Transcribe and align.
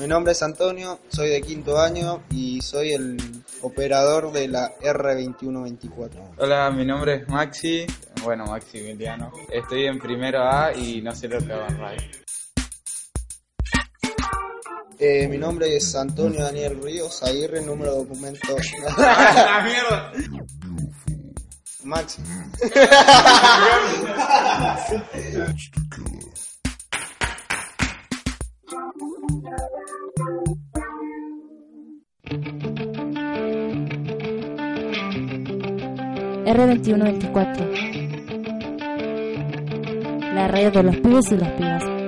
Mi 0.00 0.06
nombre 0.06 0.32
es 0.32 0.42
Antonio, 0.42 0.98
soy 1.10 1.28
de 1.28 1.42
quinto 1.42 1.78
año 1.78 2.22
y 2.30 2.62
soy 2.62 2.92
el 2.92 3.18
operador 3.60 4.32
de 4.32 4.48
la 4.48 4.72
R2124. 4.78 6.36
Hola, 6.38 6.70
mi 6.70 6.86
nombre 6.86 7.16
es 7.16 7.28
Maxi, 7.28 7.84
bueno, 8.22 8.46
Maxi 8.46 8.78
Estoy 9.52 9.84
en 9.84 9.98
primero 9.98 10.42
A 10.42 10.72
y 10.74 11.02
no 11.02 11.14
sé 11.14 11.28
lo 11.28 11.38
que 11.40 11.52
va 11.52 11.66
en 11.66 11.76
pasar. 11.78 12.10
Eh, 14.98 15.28
mi 15.28 15.36
nombre 15.36 15.76
es 15.76 15.94
Antonio 15.94 16.44
Daniel 16.44 16.80
Ríos 16.82 17.20
re 17.50 17.60
número 17.60 17.92
de 17.92 17.98
documento. 17.98 18.56
¡La 18.96 19.62
mierda! 19.66 20.12
Maxi. 21.84 22.22
R2124. 36.46 37.70
La 40.34 40.48
red 40.48 40.72
de 40.72 40.82
los 40.82 40.96
pibes 40.96 41.30
y 41.32 41.36
las 41.36 41.50
pibas. 41.52 41.99